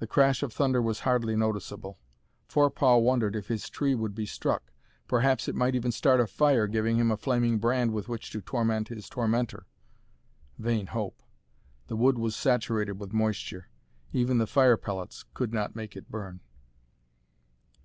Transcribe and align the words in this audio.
The 0.00 0.08
crash 0.08 0.42
of 0.42 0.52
thunder 0.52 0.82
was 0.82 0.98
hardly 1.06 1.36
noticeable. 1.36 2.00
Forepaugh 2.48 2.98
wondered 2.98 3.36
if 3.36 3.46
his 3.46 3.70
tree 3.70 3.94
would 3.94 4.12
be 4.12 4.26
struck. 4.26 4.72
Perhaps 5.06 5.46
it 5.46 5.54
might 5.54 5.76
even 5.76 5.92
start 5.92 6.18
a 6.18 6.26
fire, 6.26 6.66
giving 6.66 6.96
him 6.96 7.12
a 7.12 7.16
flaming 7.16 7.60
brand 7.60 7.92
with 7.92 8.08
which 8.08 8.32
to 8.32 8.40
torment 8.40 8.88
his 8.88 9.08
tormentor. 9.08 9.66
Vain 10.58 10.88
hope! 10.88 11.22
The 11.86 11.94
wood 11.94 12.18
was 12.18 12.34
saturated 12.34 12.98
with 12.98 13.12
moisture. 13.12 13.68
Even 14.12 14.38
the 14.38 14.48
fire 14.48 14.76
pellets 14.76 15.24
could 15.32 15.54
not 15.54 15.76
make 15.76 15.94
it 15.94 16.10
burn. 16.10 16.40